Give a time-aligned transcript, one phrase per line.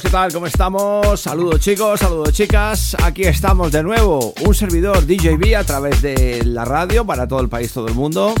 [0.00, 0.32] ¿Qué tal?
[0.32, 1.20] ¿Cómo estamos?
[1.20, 2.96] Saludos chicos, saludos chicas.
[3.02, 7.50] Aquí estamos de nuevo, un servidor DJB a través de la radio para todo el
[7.50, 8.32] país, todo el mundo.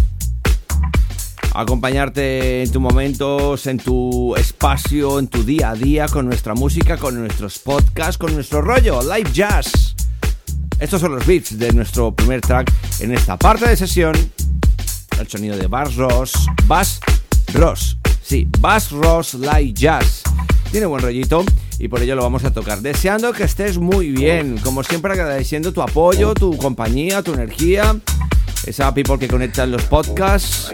[1.52, 6.96] Acompañarte en tus momentos, en tu espacio, en tu día a día con nuestra música,
[6.96, 9.94] con nuestros podcasts, con nuestro rollo, live jazz.
[10.78, 14.14] Estos son los beats de nuestro primer track en esta parte de sesión.
[15.20, 16.32] El sonido de Bass Ross,
[16.66, 16.98] Bass
[17.52, 20.21] Ross, sí, Bass Ross Live Jazz.
[20.72, 21.44] Tiene buen rollito
[21.78, 22.80] y por ello lo vamos a tocar.
[22.80, 27.94] Deseando que estés muy bien, como siempre agradeciendo tu apoyo, tu compañía, tu energía,
[28.64, 30.72] esa people que conecta en los podcasts,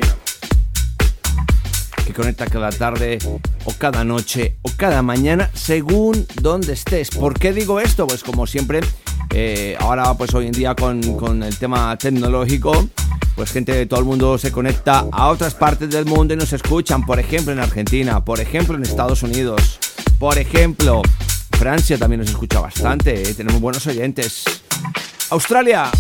[2.06, 3.18] que conecta cada tarde
[3.64, 7.10] o cada noche o cada mañana según donde estés.
[7.10, 8.06] ¿Por qué digo esto?
[8.06, 8.78] Pues como siempre,
[9.34, 12.88] eh, ahora pues hoy en día con, con el tema tecnológico,
[13.34, 16.52] pues gente de todo el mundo se conecta a otras partes del mundo y nos
[16.52, 19.80] escuchan, por ejemplo en Argentina, por ejemplo en Estados Unidos,
[20.18, 21.02] por ejemplo
[21.58, 23.34] Francia también nos escucha bastante, ¿eh?
[23.34, 24.44] tenemos buenos oyentes.
[25.30, 25.90] Australia.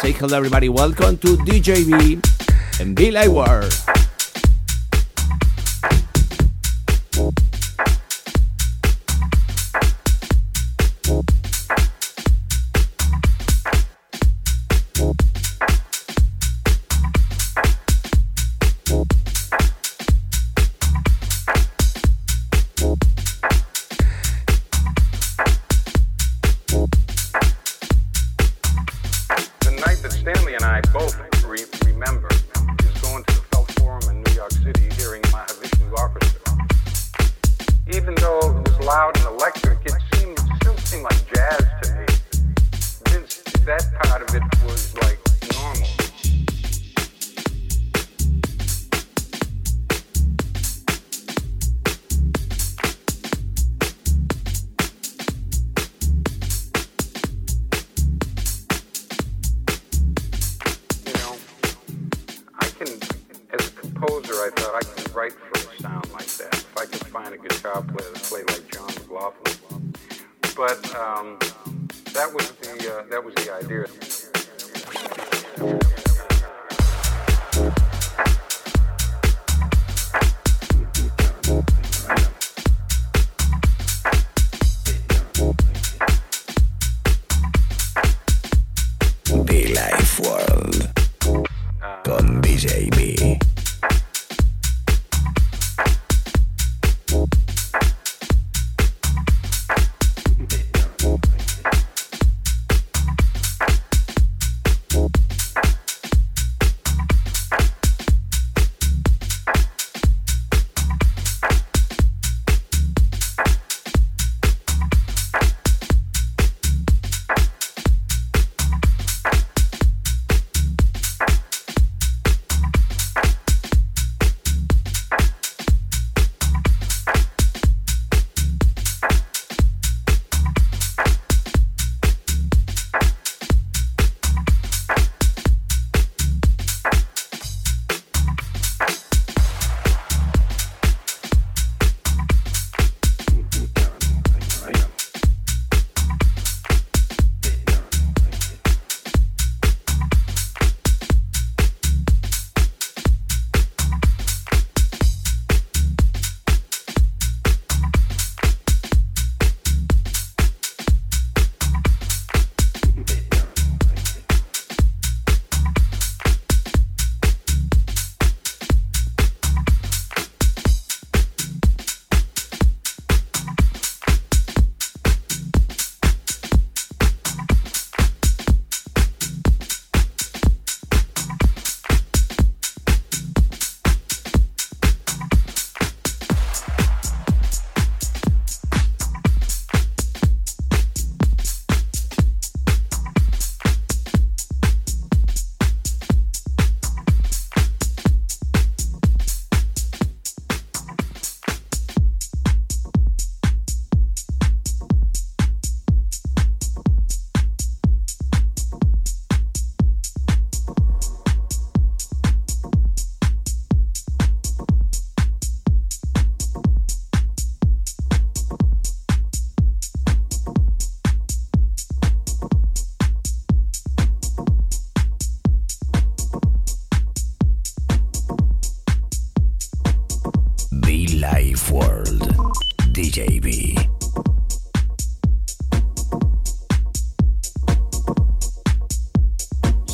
[0.00, 2.20] Say hello everybody, welcome to DJB
[2.80, 3.91] and Be Like World.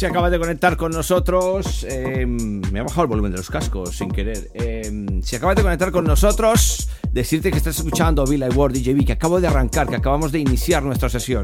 [0.09, 4.11] Acabas de conectar con nosotros, eh, me ha bajado el volumen de los cascos sin
[4.11, 4.51] querer.
[4.55, 9.13] Eh, si acabas de conectar con nosotros, decirte que estás escuchando Bill Ward DJB, que
[9.13, 11.43] acabo de arrancar, que acabamos de iniciar nuestra sesión.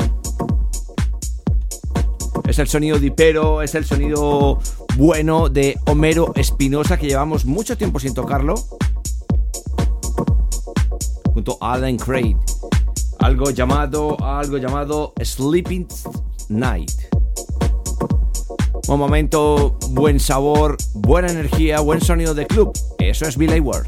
[2.46, 4.60] Es el sonido dipero, es el sonido
[4.96, 8.54] bueno de Homero Espinosa, que llevamos mucho tiempo sin tocarlo.
[11.32, 12.36] Junto a Alan Craig.
[13.18, 15.86] Algo llamado, algo llamado Sleeping
[16.48, 17.13] Night.
[18.86, 22.72] Un momento, buen sabor, buena energía, buen sonido de club.
[22.98, 23.86] Eso es Billy Ward.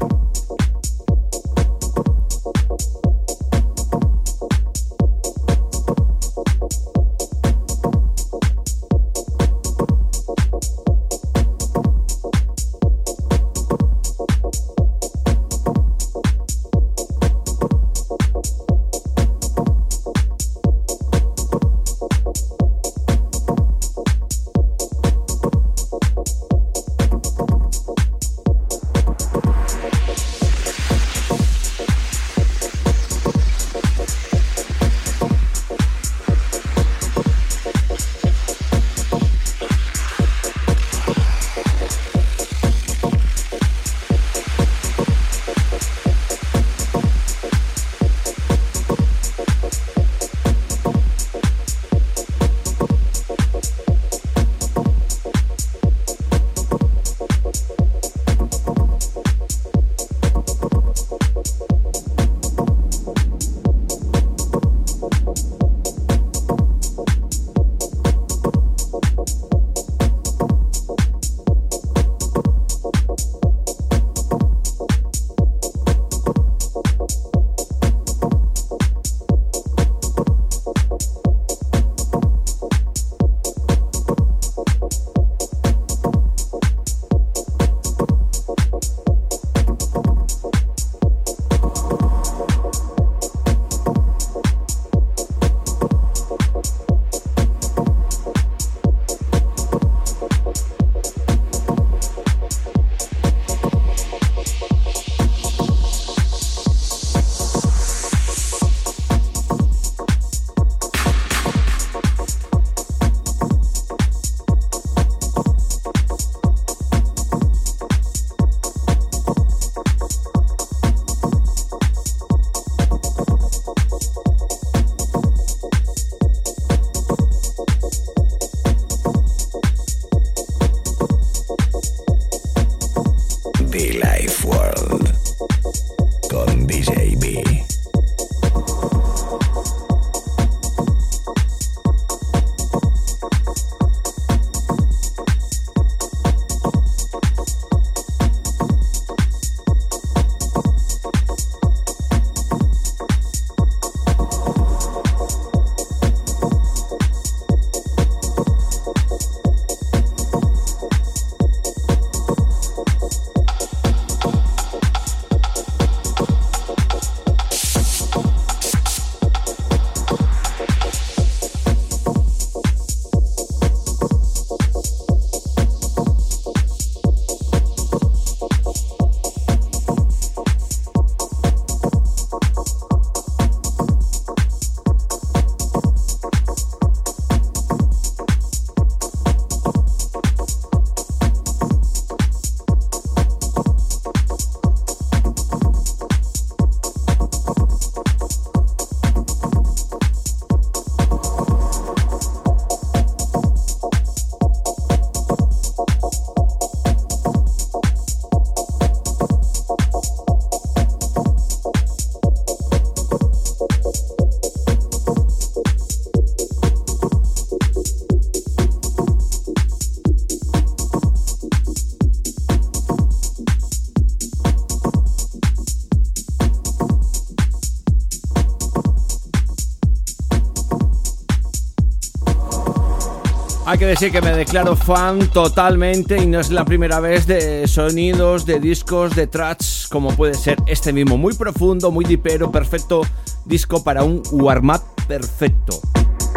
[233.77, 237.67] Hay que decir que me declaro fan totalmente y no es la primera vez de
[237.67, 241.15] sonidos, de discos, de tracks como puede ser este mismo.
[241.15, 243.03] Muy profundo, muy dipero, perfecto
[243.45, 245.79] disco para un warm-up perfecto.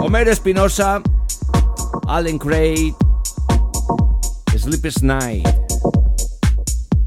[0.01, 1.03] Homero Espinosa,
[2.07, 2.95] Alan Craig,
[4.55, 5.49] Sleepless Night.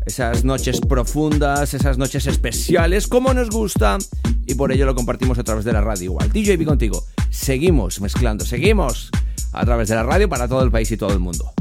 [0.08, 4.00] Esas noches profundas, esas noches especiales, como nos gusta,
[4.48, 6.32] y por ello lo compartimos a través de la radio igual.
[6.32, 9.12] DJB contigo seguimos mezclando, seguimos
[9.54, 11.53] a través de la radio para todo el país y todo el mundo.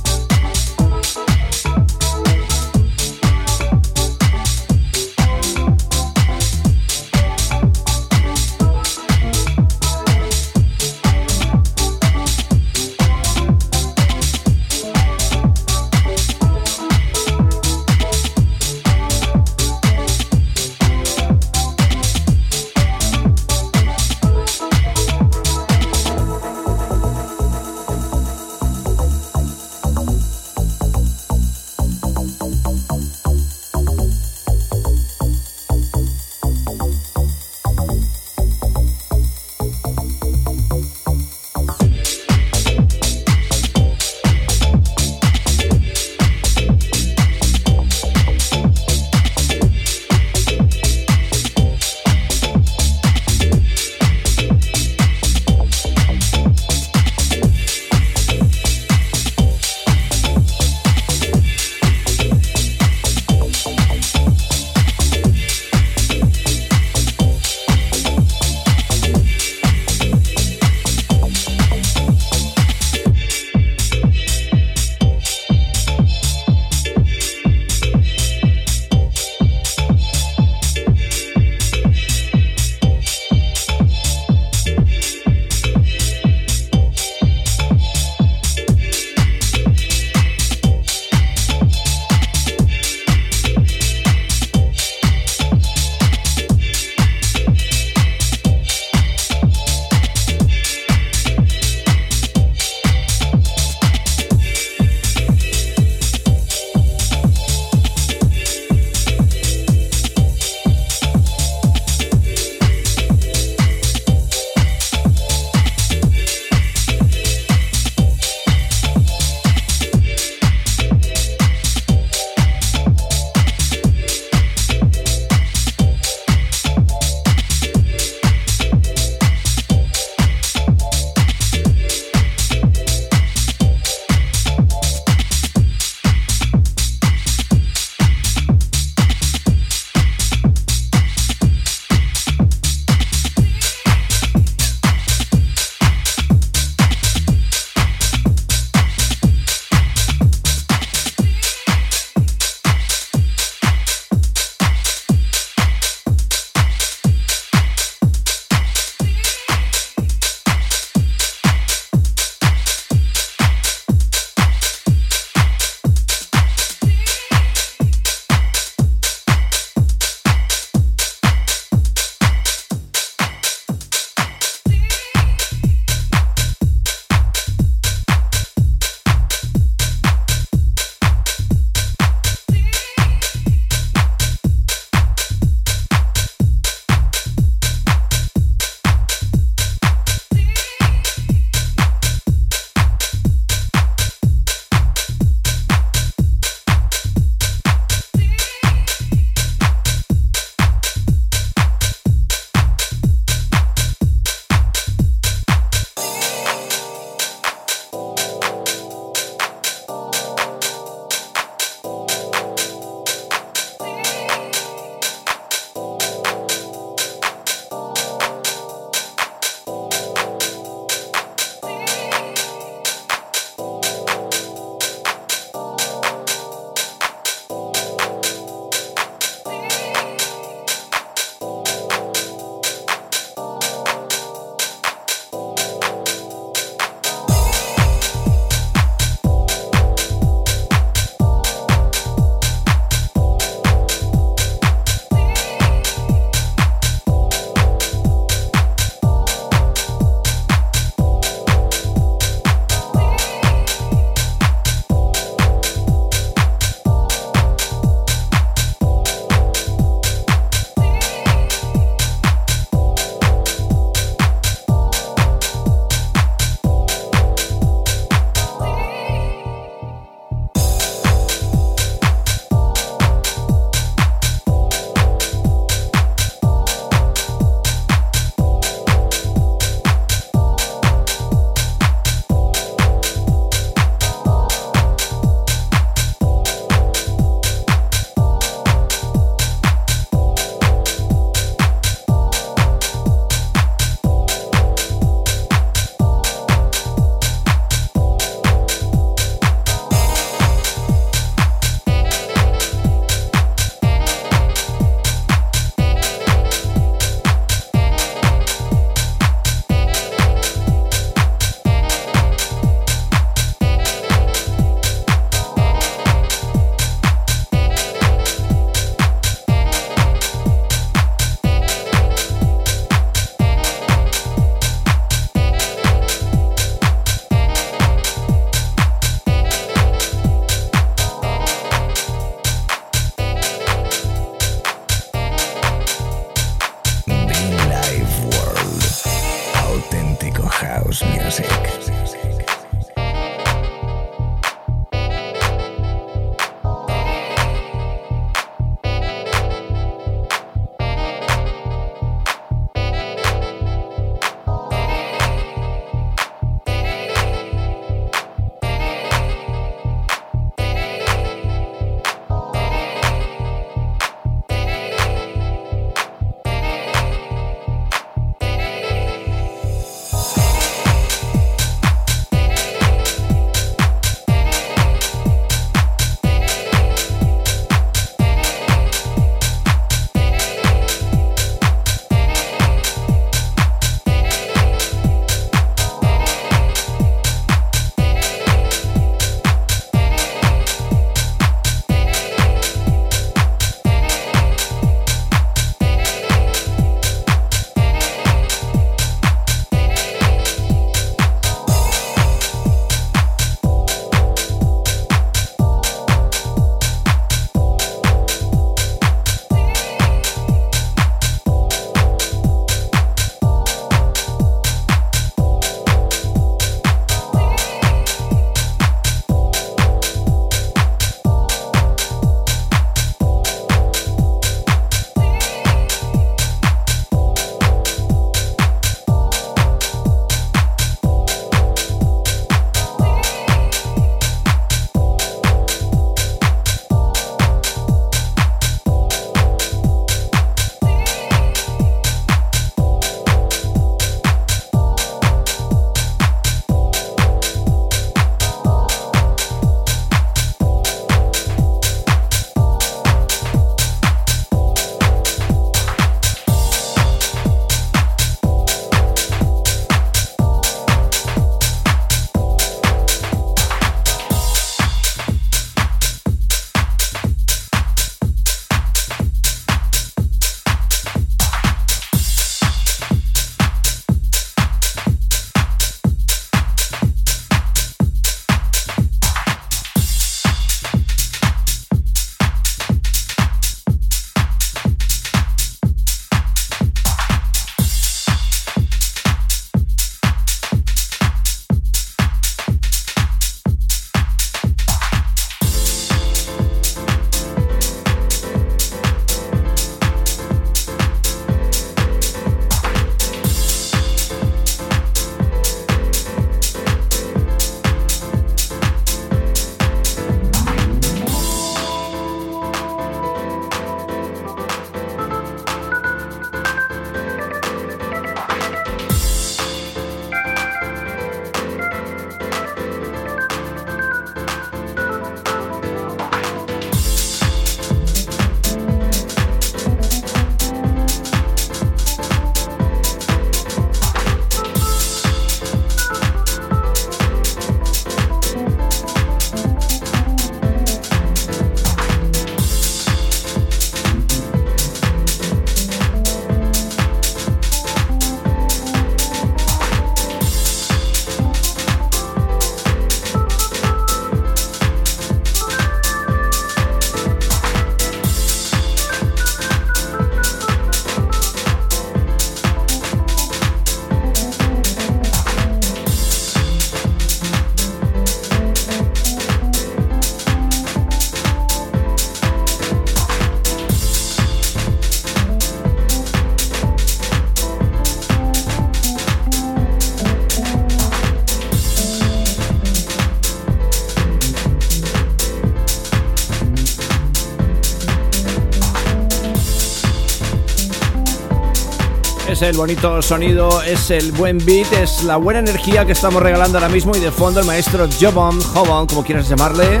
[592.68, 596.88] El bonito sonido, es el buen beat, es la buena energía que estamos regalando ahora
[596.88, 600.00] mismo y de fondo el maestro Jobon, Jobon, como quieras llamarle.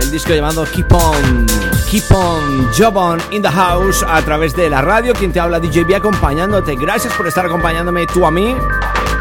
[0.00, 1.46] El disco llamado Keep On,
[1.90, 5.12] Keep On, Jobon in the House a través de la radio.
[5.14, 6.76] Quien te habla DJB acompañándote.
[6.76, 8.54] Gracias por estar acompañándome tú a mí.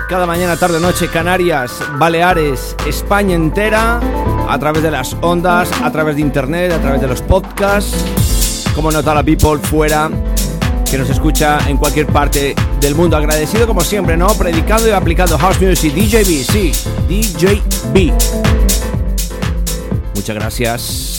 [0.08, 4.00] Cada mañana, tarde, noche, Canarias, Baleares, España entera,
[4.48, 8.17] a través de las ondas, a través de internet, a través de los podcasts
[8.78, 10.08] como nota la people fuera
[10.86, 13.18] que nos escucha en cualquier parte del mundo.
[13.18, 14.28] Agradecido como siempre, ¿no?
[14.36, 16.72] Predicando y aplicando House Music, DJB, sí,
[17.10, 18.14] DJB.
[20.14, 21.17] Muchas gracias.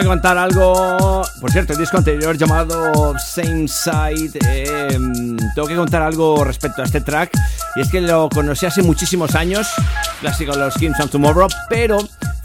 [0.00, 1.22] Que contar algo.
[1.40, 4.38] Por cierto, el disco anterior llamado Same Side.
[4.48, 7.30] Em, tengo que contar algo respecto a este track.
[7.76, 9.68] Y es que lo conocí hace muchísimos años.
[10.20, 11.48] Clásico de los Kings of Tomorrow.
[11.68, 11.98] Pero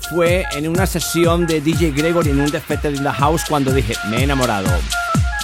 [0.10, 3.96] fue en una sesión de DJ Gregory en un Defected in the House cuando dije:
[4.10, 4.70] Me he enamorado.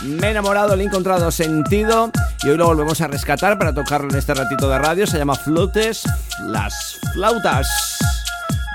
[0.04, 2.12] Me he enamorado, le he encontrado sentido
[2.44, 5.08] y hoy lo volvemos a rescatar para tocarlo en este ratito de radio.
[5.08, 6.04] Se llama Flutes,
[6.44, 7.68] las flautas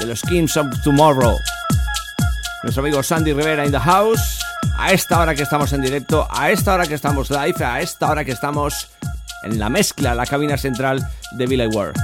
[0.01, 1.37] de los Kings of Tomorrow.
[2.62, 4.38] Nuestro amigo Sandy Rivera in the house.
[4.79, 8.09] A esta hora que estamos en directo, a esta hora que estamos live, a esta
[8.09, 8.88] hora que estamos
[9.42, 11.96] en la mezcla, la cabina central de Billy Ward.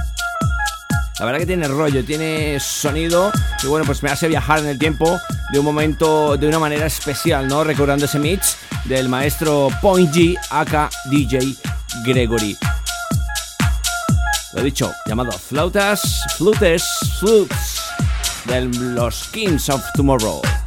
[1.19, 3.31] La verdad que tiene rollo, tiene sonido
[3.63, 5.17] y bueno, pues me hace viajar en el tiempo
[5.51, 7.63] de un momento, de una manera especial, ¿no?
[7.63, 11.55] Recordando ese mix del maestro Point G, aka DJ
[12.05, 12.57] Gregory.
[14.53, 16.83] Lo dicho, llamado Flautas, Flutes,
[17.19, 17.78] Flutes
[18.45, 20.58] de los Kings of Tomorrow.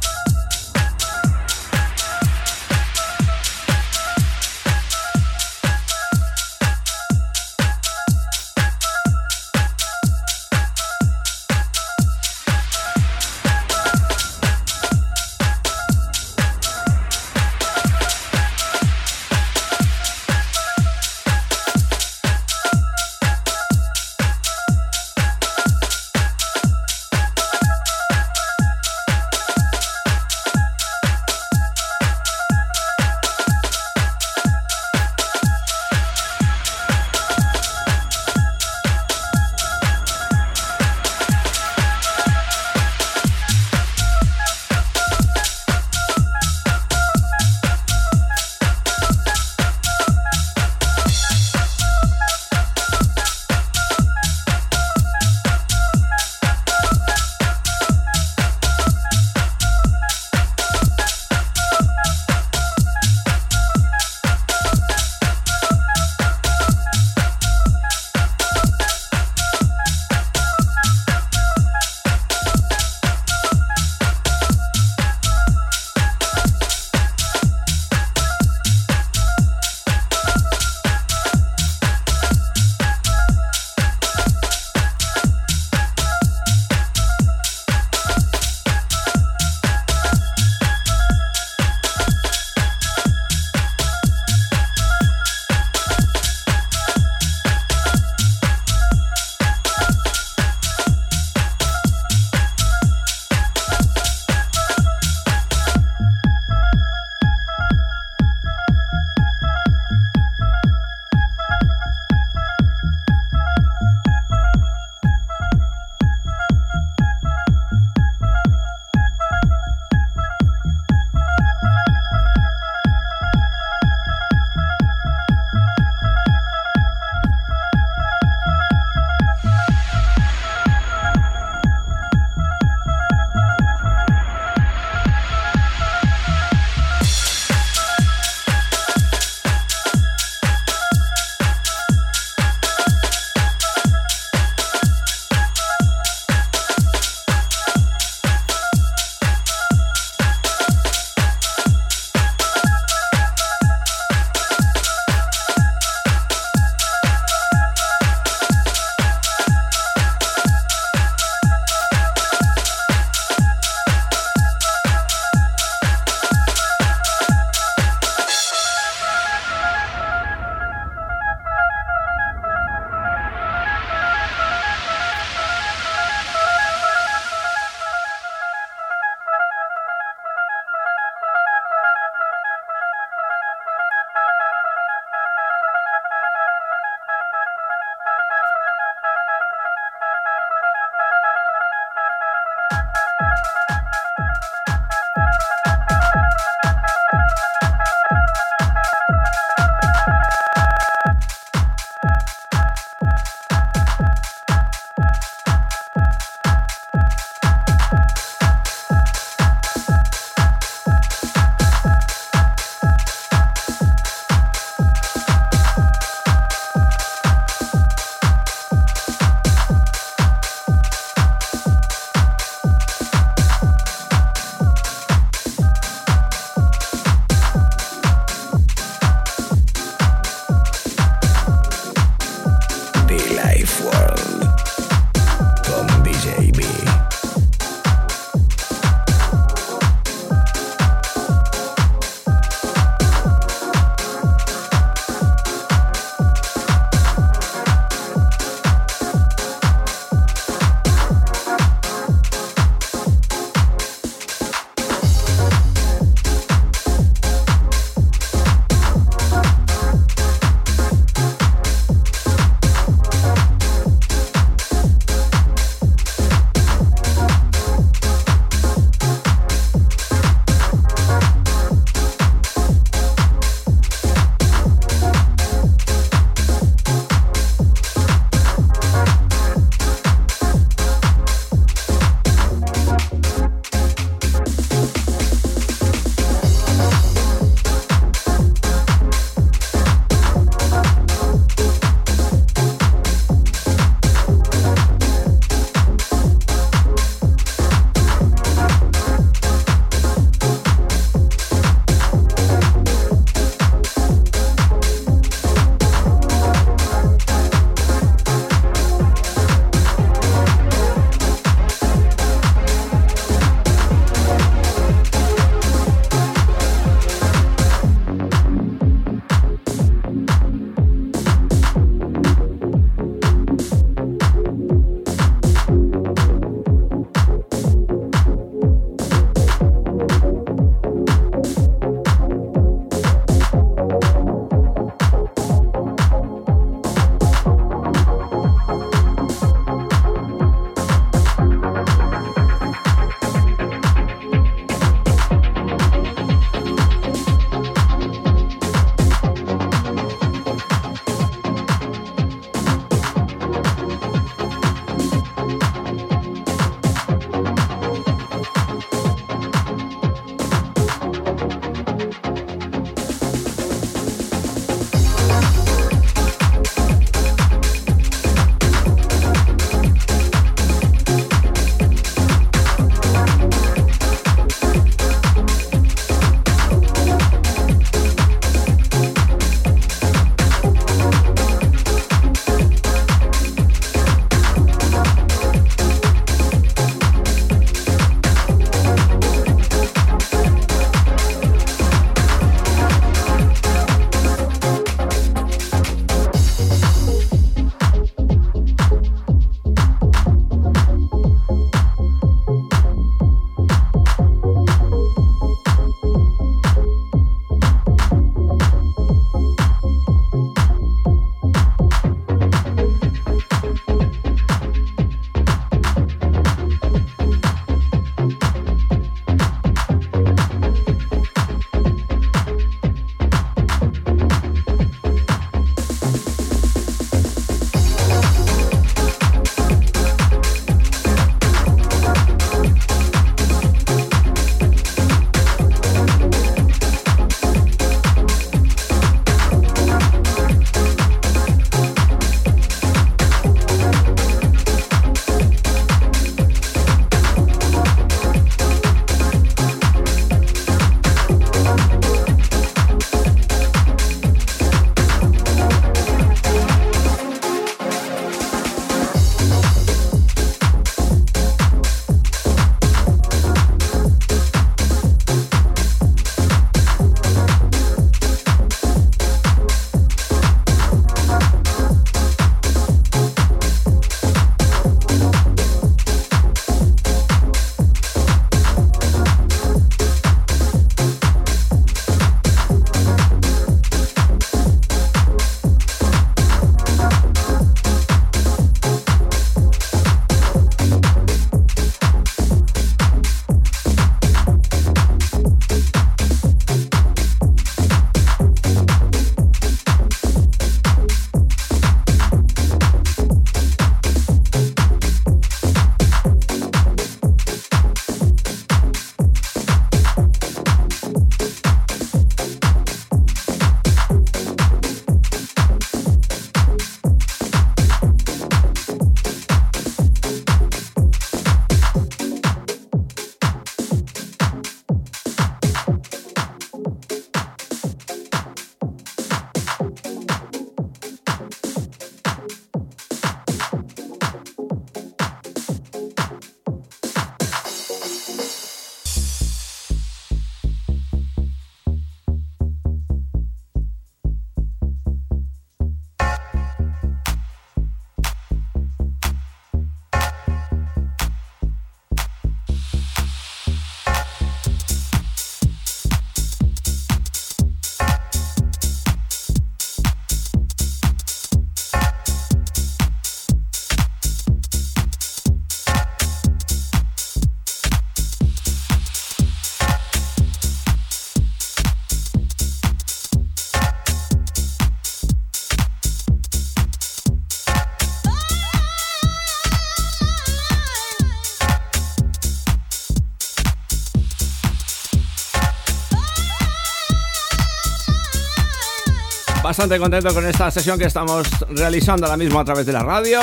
[589.73, 593.39] Bastante contento con esta sesión que estamos realizando ahora mismo a través de la radio.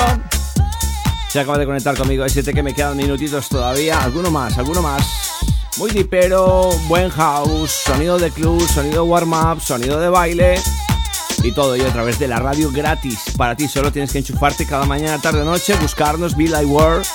[1.27, 4.01] Se acaba de conectar conmigo, decirte que me quedan minutitos todavía.
[4.01, 5.03] Alguno más, alguno más.
[5.77, 10.55] Muy dipero, buen house, sonido de club, sonido warm-up, sonido de baile.
[11.43, 13.19] Y todo ello a través de la radio gratis.
[13.35, 17.05] Para ti solo tienes que enchufarte cada mañana, tarde, noche, buscarnos Be Like World.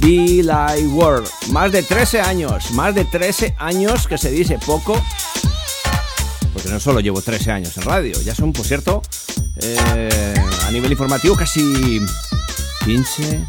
[0.00, 1.28] Be Like World.
[1.50, 4.98] Más de 13 años, más de 13 años que se dice poco
[6.56, 9.02] porque no solo llevo 13 años en radio, ya son, por cierto,
[9.58, 10.34] eh,
[10.66, 12.00] a nivel informativo casi
[12.86, 13.44] 15,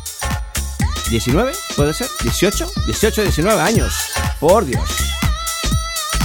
[1.09, 3.93] 19, puede ser, 18, 18, 19 años,
[4.41, 4.89] por Dios.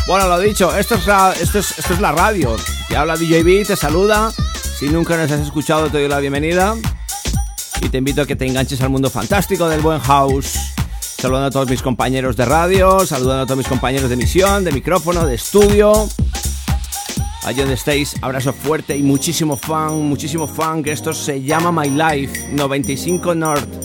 [0.09, 2.57] Bueno, lo dicho, esto es la, esto es, esto es la radio.
[2.89, 4.33] Te habla DJB, te saluda.
[4.77, 6.75] Si nunca nos has escuchado, te doy la bienvenida.
[7.81, 10.59] Y te invito a que te enganches al mundo fantástico del buen house.
[10.99, 14.73] Saludando a todos mis compañeros de radio, saludando a todos mis compañeros de emisión, de
[14.73, 16.09] micrófono, de estudio.
[17.45, 21.91] Allí donde estéis, abrazo fuerte y muchísimo fan, muchísimo fan, que esto se llama My
[21.91, 23.82] Life 95 North.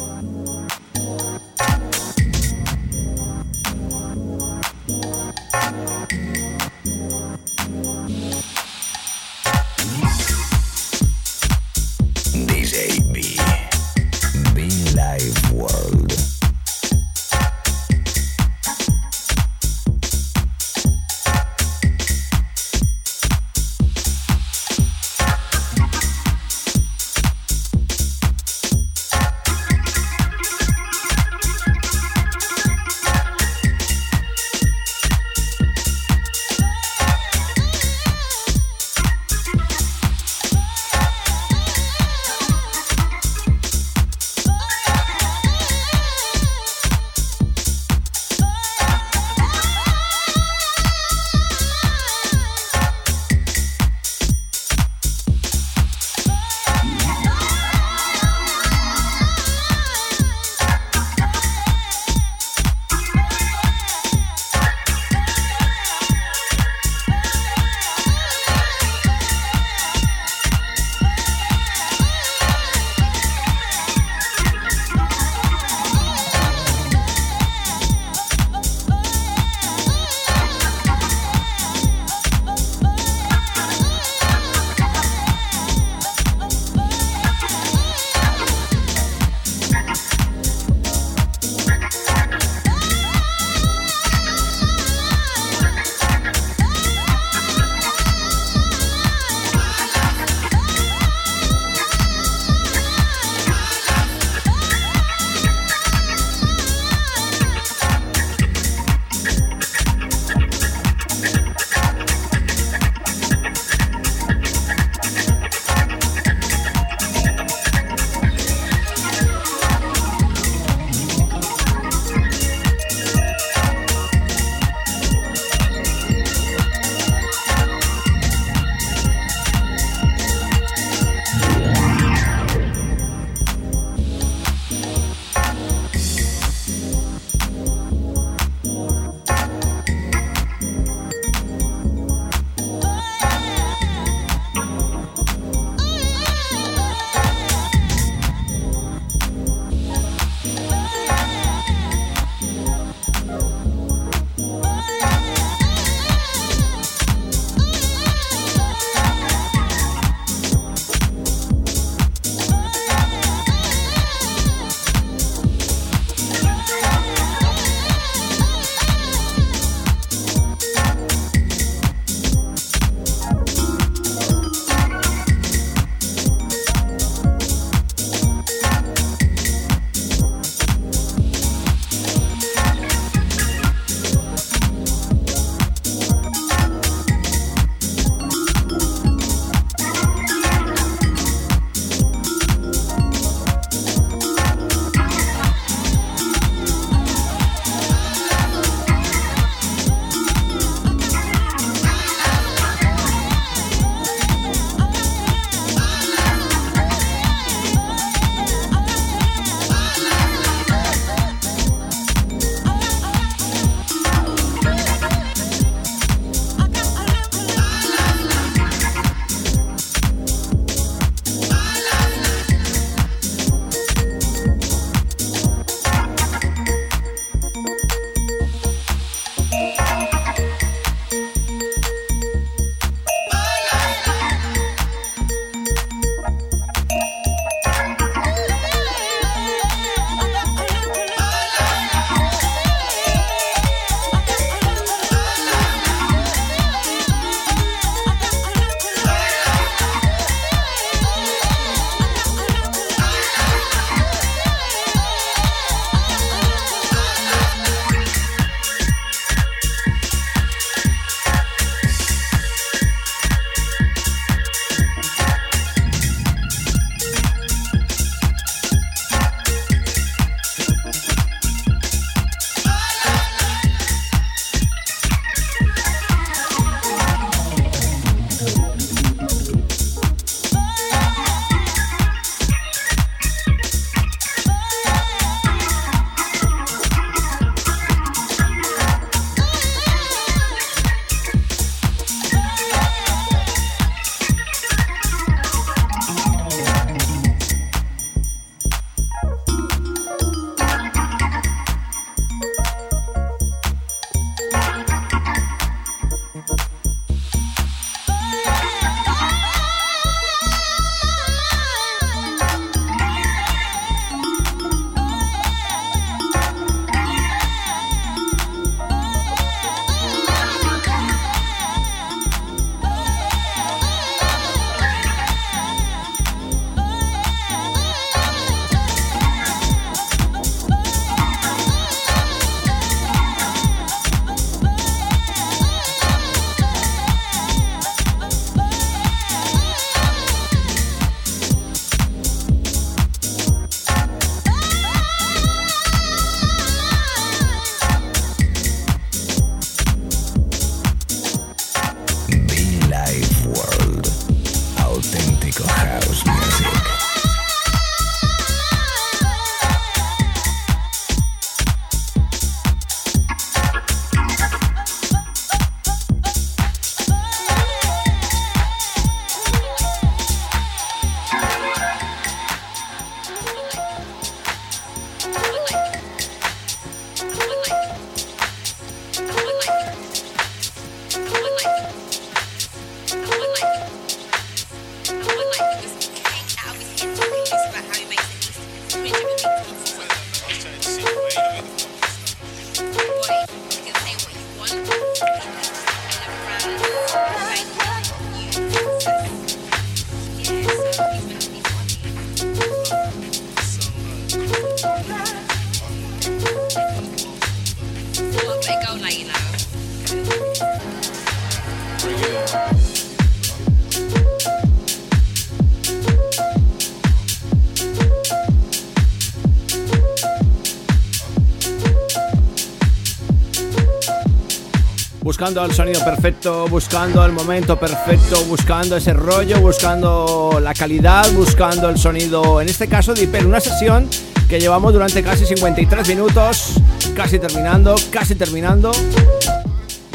[425.48, 431.88] Buscando el sonido perfecto, buscando el momento perfecto, buscando ese rollo, buscando la calidad, buscando
[431.90, 434.10] el sonido, en este caso de una sesión
[434.50, 436.74] que llevamos durante casi 53 minutos,
[437.16, 438.92] casi terminando, casi terminando.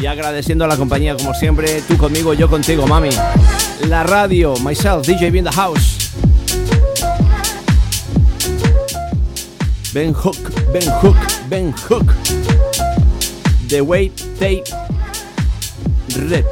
[0.03, 3.09] Y agradeciendo a la compañía como siempre, tú conmigo, yo contigo, mami.
[3.89, 6.11] La radio, myself, DJ in the house.
[9.95, 10.37] Ben Hook,
[10.75, 11.17] Ben Hook,
[11.49, 12.13] Ben Hook.
[13.69, 14.09] The way
[14.39, 14.63] they
[16.17, 16.45] Rip.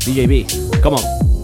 [0.00, 1.35] DJB, come on.